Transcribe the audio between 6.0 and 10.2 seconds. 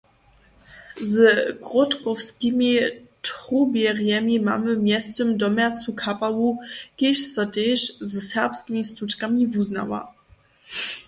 kapału, kiž so tež ze serbskimi štučkami wuznawa.